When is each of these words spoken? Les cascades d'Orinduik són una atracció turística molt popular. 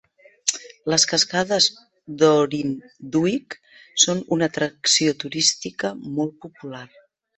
Les 0.91 1.03
cascades 1.09 1.67
d'Orinduik 2.23 3.57
són 4.05 4.25
una 4.37 4.49
atracció 4.53 5.15
turística 5.25 5.93
molt 6.17 6.39
popular. 6.47 6.87